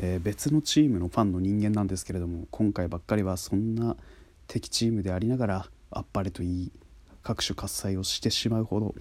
[0.00, 3.96] えー、別のチームのファンの人間なんですけれども今回ばっかりはそんな
[4.46, 6.72] 敵チームでありながらあっぱれといい
[7.22, 8.94] 各種喝采をしてしまうほど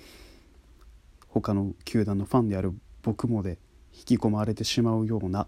[1.29, 2.73] 他の球団のファンである
[3.03, 3.57] 僕もで
[3.93, 5.47] 引き込まれてしまうような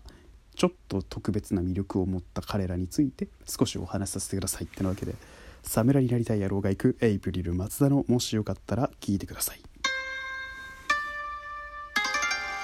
[0.56, 5.16] ちょっと特別な魅力を持った彼らについて少しお話しさせてくださいってなわけで
[5.64, 9.73] 侍になりたい野郎が行くエイプリル松田のもしよかったら聞いてください。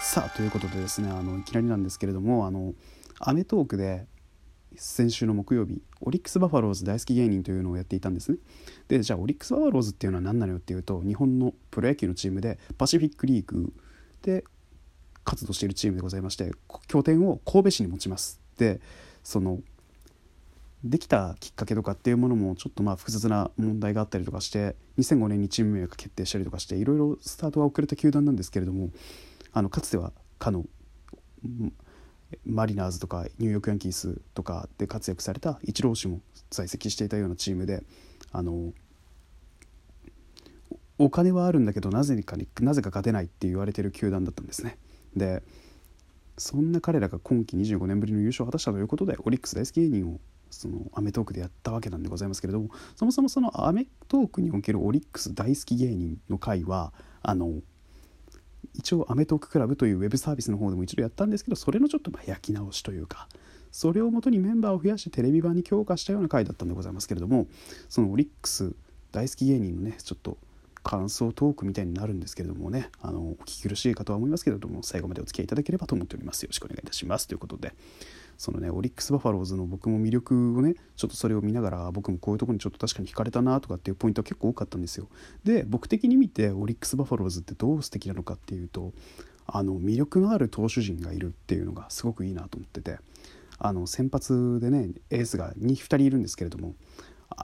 [0.09, 2.73] さあということでですねあのいきなりなんですけれどもあの
[3.19, 4.07] アメトークで
[4.75, 8.39] 先週の木曜日オリックス・バファローズ大好き芸人というのをやっていたんですね。
[8.87, 13.71] でじゃあオリックス・バファローズっていうのは何なのよっていうと日本のプロ野球のチームでパシフィックリーグ
[14.23, 14.45] で
[15.25, 16.53] 活動しているチームでございまして
[16.87, 18.41] 拠点を神戸市に持ちます。
[18.57, 18.81] で
[19.23, 19.59] その
[20.83, 28.89] できたきっかけとかっていうものもちょっとまあ複雑な問題があったりとかして2005年にチーム名が決定したりとかしていろいろスタートが遅れた球団なんですけれども
[29.53, 30.65] あのかつてはかの
[32.45, 37.83] マリナーズとかニューヨークヤンキースとかで活躍されたイチロー氏も在籍していたようなチームで
[38.31, 38.73] あの
[40.97, 44.77] お金はあるんだけどなぜかになぜか勝てないって言われてる球団だったんですね。
[45.15, 45.41] で
[46.37, 50.19] そんな彼らが今季25年ぶりの優勝を果たしたということでオリックス大好き芸人を
[50.49, 57.59] そのアメトークでやったわけなんでございますけれどもそもそもそのアメトークにおけるオリックス大好き芸人の会はあの
[58.73, 63.27] 一応アメトーククラブというウェブサービスの方でも一度やったんですけどそれのちょっとま焼き直しというか
[63.71, 67.47] それをもとにメンバーを増やしてテレビ版に強化したような回だったんでございますけれども
[67.87, 68.73] そのオリックス
[69.11, 70.37] 大好き芸人のねちょっと
[70.83, 76.43] 感想トークみたいになるんですけれどもねあのお聞き苦しいかとは思いますけれども最後までお付き合いいただければと思っております。
[76.43, 77.27] よろしくお願いいたします。
[77.27, 77.73] ということで
[78.39, 85.09] そのねオリックス・バファローズの僕も魅力をねちょっとそれを見ながら僕もこういうとこにちょっと確かに惹かれたなとかっていうポイントは結構多かったんですよ
[85.43, 88.93] で僕的に見てオリックス・バファローズってどう素敵なのかっていうと
[89.45, 92.97] あの魅力のある投手陣がいるっていうのがすごくいいなと思ってて
[93.57, 96.75] あの先発でねエースが 2, 2人いるんですけれども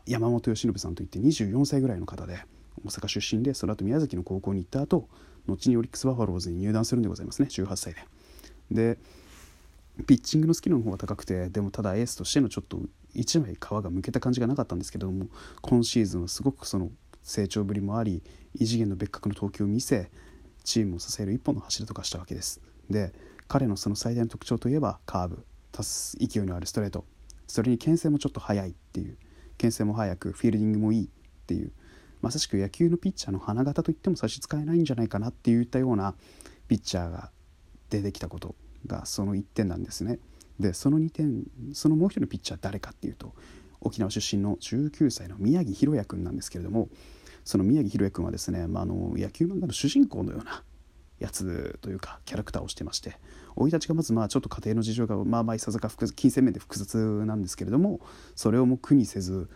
[0.06, 2.40] 山本由伸さんといって24歳ぐらいの方で
[2.86, 5.10] 大阪出身でその後宮崎の高校に行った後
[5.46, 8.02] 後にオリックス・バファローズに入団するんでございますね18歳で。
[8.72, 8.98] で
[10.08, 12.80] ピッチングのスキルの方が高くてでもただエースとしてのちょっと
[13.14, 15.28] 一枚皮がむけた感じがなかったんですけども
[15.62, 16.90] 今シーズンはすごくその
[17.24, 18.22] 成長ぶりもあり
[18.54, 20.12] 異次元の別格の投球を見せ
[20.64, 22.62] チームを支える一本の柱とかしたわけです。
[22.90, 23.14] で
[23.48, 25.46] 彼のその最大の特徴といえばカーブ。
[25.78, 27.06] 足す勢いのあるストレート。
[27.48, 29.18] それに牽制もちょっと速いっていう。
[29.58, 31.10] 牽制も速くフィールディングもいいっ
[31.46, 31.72] ていう。
[32.22, 36.16] まさしく野球のピッチャーの花形といっても差し支えないんじゃないかなっていったような
[36.68, 37.30] ピッチャーが
[37.90, 38.56] 出てきたこと。
[38.86, 40.20] がその1点なんですね。
[40.60, 43.34] でその2点そのもう一人のピッチャー誰かっていうと
[43.82, 46.90] 沖縄出身の19歳の宮城博也君なんですけれども
[47.44, 50.64] その宮城博也君はですね、まあ、あの野球漫画の主人公のような
[51.20, 53.18] やつというかキャラクターをしてまして
[53.56, 58.02] 生い立ちがまずまあちょっと家庭の事情がまあまあいささか金銭面で複雑なんですけれども
[58.36, 59.50] それをも苦にせず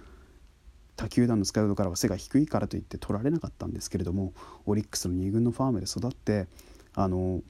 [0.96, 4.34] 他球団のスカウトからは背が低いからといって取られなかったんですけれども
[4.66, 6.48] オリックスの2軍のファームで育って
[6.94, 7.42] あの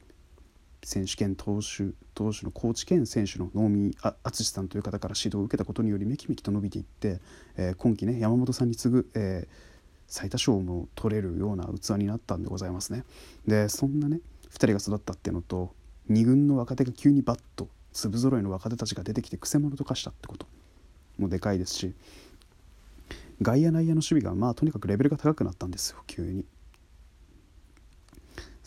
[0.84, 7.20] 選手権投手投手のコーチ兼選手の能見淳さんという方から指導を受けたことによりめきめきと伸びていって、
[7.58, 9.54] えー、今季ね山本さんに次ぐ、えー、
[10.08, 13.04] 最多勝も取れるような器になったんでございますね。
[13.48, 15.74] でそんなね2人が育ったっていうのと
[16.10, 20.48] 2軍の若手が急にバッと粒揃いの若手たちが出てきてくせ者と化したってこと
[21.18, 21.94] もでかいですし
[23.42, 26.46] 外野内野の守備がまあとにかくレベルが高くなったんですよ急に。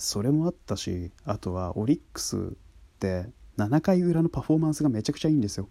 [0.03, 2.41] それもあったしあとはオリックスっ
[2.99, 3.27] て
[3.57, 5.69] 7回裏のパフォーマンスがめちゃくちゃいいんですよ。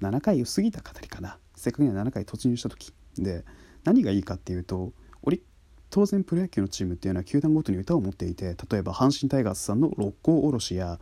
[0.00, 3.44] 7回過ぎたかたりかなせっかくには7回突入した時で
[3.84, 5.40] 何がいいかっていうとオリ
[5.90, 10.98] 当然プロ野球のチームっていうのは球団ごとに歌を持っていて例えば阪神タイガースさんの六甲おろしや、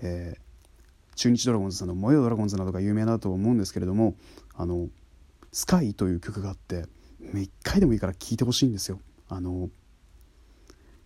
[0.00, 4.14] えー、中日ドラゴンズさんの「燃えよドラゴンズ」などが有名だと思うんですけれども
[4.54, 4.88] あの
[5.50, 6.84] 「スカイという曲があって
[7.20, 9.00] 1回でもいいから聴いてほしいんですよ。
[9.28, 9.70] あの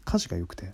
[0.07, 0.73] 歌詞が良くて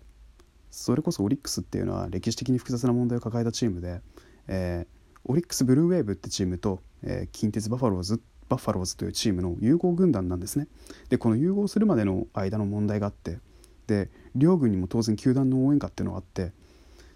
[0.71, 4.01] それこそオリックスっていうのは歴史的に複雑な問題を抱えたチームで、
[4.49, 10.67] えー、オリックスブルーウェーブってチームと、えー、近鉄バファローズバファローズというチームの融合軍団なんですね。
[11.09, 13.39] でこの融合するまでの間の問題があって
[13.87, 16.53] で両軍にも当然球団の応援歌っていうのがあって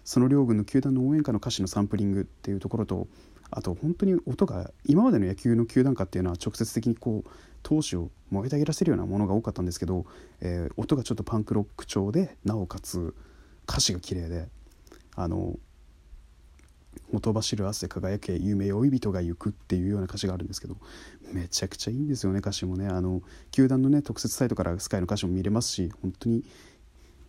[0.03, 3.07] その両軍の球団の応援歌の歌詞のサンプリングっていうところと
[3.49, 7.29] あと本当に音が今までの野球の球団歌っていうのは直接的にこう
[7.63, 10.05] 投手を燃えたぎらせるようなものが多かったんですけど、
[10.41, 13.15] えー、音がちょっとパンクロック調でなおかつ
[13.67, 14.47] 歌詞が綺麗で
[15.15, 15.57] あの
[17.11, 20.77] ほ走る汗輝け夢追い人が行くっていうような歌詞があるんですけど
[21.31, 22.87] めちゃくちゃいいんですよね歌詞もね。
[22.87, 23.21] あの
[23.51, 26.43] 球団のね特設サイトからスカイの歌詞も見れますし本当に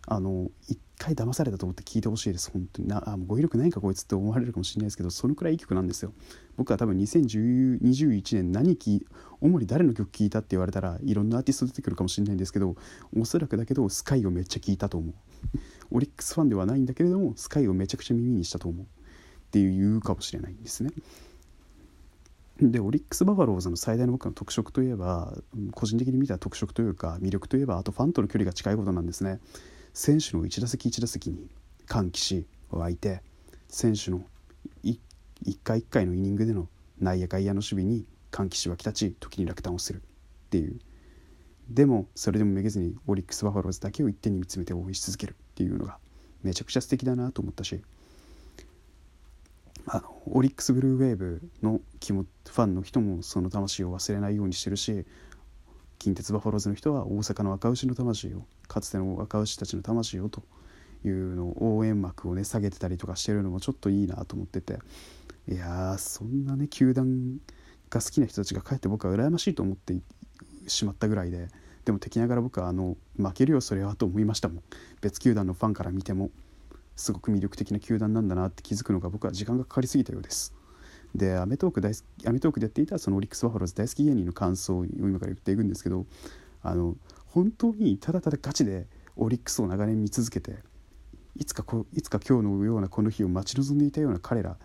[0.07, 2.51] あの一回騙されたと思って聞いてほしいです。
[2.51, 2.87] 本当に。
[2.87, 6.13] なあ語彙力ないかこいつって思われるかもしれないですけどそのくらいいい曲なんですよ。
[6.57, 8.99] 僕は多分2021年何聴
[9.41, 12.75] 主に誰の曲聴いたって言われたらいろんなアーティスト出てくるかもしれないんですけど
[13.17, 15.13] おそらくだけどスカイをめっちゃ聴いたと思う。
[15.91, 18.85] オリックスファンではないんだけれどもスカイをめちゃくちゃ耳にしたと思う。
[19.49, 20.91] っていう言うかもしれないんですね。
[22.61, 25.33] でオリックス・バファローズの最大の僕の特色といえば
[25.71, 29.39] 個人的に見た特色というか魅力といえばあとファンとの距離が近いことなんですね。
[29.93, 31.49] 選手の1打席1打席に
[31.85, 33.21] 歓喜し湧いて
[33.67, 34.21] 選手の
[34.83, 34.99] 一
[35.63, 36.67] 回一回のイニングでの
[36.99, 40.01] 内野外野の守備に歓喜し湧き立ち時に落胆をするっ
[40.49, 40.79] ていう。
[41.69, 45.97] でもそれでもめげずにオリックス・バファローズだけを一点に見つめて応援し続けるっていうのが
[46.41, 47.79] めちゃくちゃ素敵だなと思ったし
[49.85, 55.05] あのオリックス・ブルーウェーブの気もファンの人もその魂を忘れないようにしてるし
[55.99, 60.43] 近鉄バファローズの人は大阪の赤牛の魂をかつての赤牛たちの魂をと
[61.05, 64.79] いうのを応援幕をね下げてたりとかしてるのもちょっといいなと思ってて。
[65.47, 67.39] いやそんなね球団
[67.89, 69.95] が好きな人たちが帰って僕は羨ましいと思って
[70.67, 71.47] しまったぐらいで。
[71.85, 74.63] でも敵ながら僕はあの負けるよそれはと思いましたもん。
[75.01, 76.29] 別球団のファンから見ても
[76.95, 80.53] すごく魅力的な球団なんだなって気づくのが僕は時間がかかりすぎたようです。
[81.15, 86.05] でアメトーク大好きアメトークでやっていたそのオリックス・バファローズ大好き芸人の感想を今から言っていくんですけど
[86.61, 86.95] あの
[87.27, 90.57] 本当にただただガチでオリックスを長年見続けて
[91.35, 94.57] いつかこいつか今日のようなこの日を待ち望んでいたような彼ら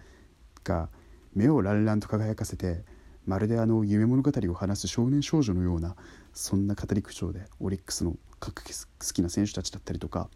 [0.64, 0.88] が
[1.35, 2.82] 目をランランと輝かせて
[3.26, 5.97] まるであの夢物語を話す少年少女のような
[6.32, 8.70] そんな語り口調でオリックスの各好
[9.12, 10.29] きな選手たちだったりとか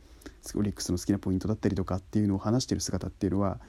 [0.55, 3.61] オリックスの好きなポイントだったりとかっていうのを話している姿っていうのは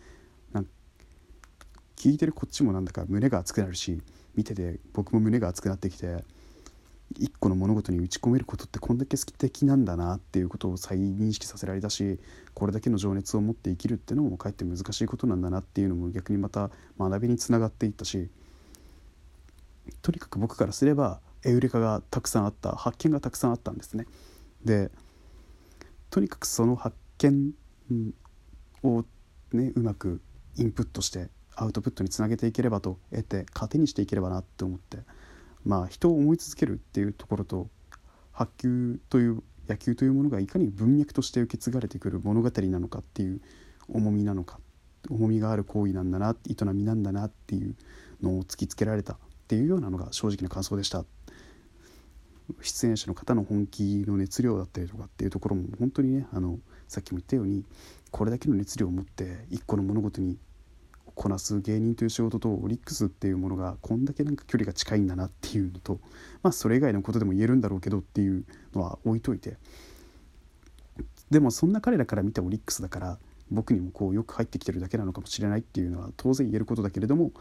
[1.99, 4.01] 聞いてるこっちもなんだか胸が熱くなるし
[4.33, 6.23] 見てて僕も胸が熱くなってきて
[7.17, 12.19] 一個の物事に打ち込めることってこんだけ好き的なんだなっていうことを再認識させられたし
[12.53, 18.29] これだけの情熱を持って生きるっていうのもかえって難しいことなんだなっていうのも逆にまた学びにつながっていったし
[20.01, 24.05] とにかく僕からすればエウレカがたくさんあった発見がたくさんあったんですね。
[24.63, 24.91] で
[26.09, 27.51] とにかくその発見
[28.83, 29.03] を
[29.51, 30.21] ねうまく
[30.55, 31.29] インプットして
[31.59, 34.99] アウトプットにつなげていければと得て糧にしていければなって思って
[35.65, 37.67] まあ人を思い続けるっていうところと
[38.31, 43.41] 白球という野球というものがいかに文脈として受け継がれてくる物語なのかっていう
[43.89, 44.59] 重みなのか
[45.09, 47.75] 重みがある行為なんだな営みなんだなっていう
[48.21, 49.17] のを突きつけられたっ
[49.47, 51.05] ていうようなのが正直な感想でした。
[52.61, 56.57] 出演者の方の本気の熱量だったりとかっていうところも本当にねあの
[56.87, 57.63] さっきも言ったように
[58.09, 60.37] これだけの熱量を持って一個の物事に
[61.19, 65.99] こなす芸人という仕事とオリックスっていうものがこんだけなんか距離が近いんだなっていうのと
[66.41, 69.57] まあそれ以外のことでも言えるんだろうけどっていうのは置いといて。
[71.29, 73.19] でもそんな彼らから見たオリックスだから
[73.51, 77.31] 僕にもこうよく入ってきてるだけなのかもしれないっていうのは当然言えることだけれども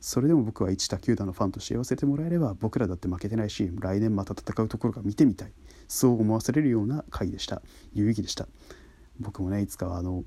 [0.00, 5.52] それでも僕は一他球団のファンとして言わせてもらえれば僕らだって負けてないし来年また戦うところが見てみたい。
[5.86, 7.60] そう思わせれるような回でした。
[7.92, 8.48] 有意義でした。
[9.20, 10.24] 僕もねいつかはあの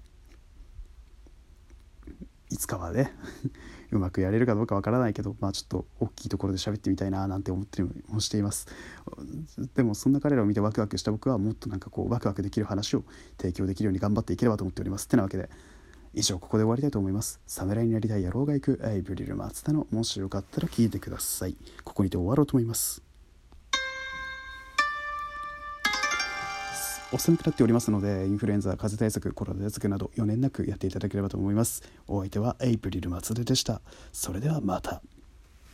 [2.50, 3.14] いつかはね
[3.92, 8.68] うまくやれるかどうかわからないけどまあちょっと大きいところで喋ってみたいななんて思ってもしています。
[9.76, 13.04] でもそんな彼らを見てワクワクした僕はもっとなんかこうワクワクできる話を
[13.38, 15.06] 提供できるように頑張っていければと思っております。
[15.06, 15.50] ってなわけで
[16.14, 17.40] 以上ここで終わりたいと思います。
[17.48, 21.58] 侍になりたい野郎が行くエイブリル松田のもしよかったら聞いてください。
[21.84, 23.15] ここにて終わろうと思います。
[27.16, 31.82] お寒くなっておりますのでインフルエンザ風邪対策コロナ対策など4年なくやっていただければと思います。
[32.10, 33.80] お相手はエイプリル松田でした。
[34.12, 35.02] それではまた。